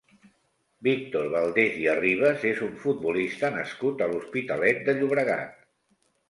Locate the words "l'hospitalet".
4.15-4.83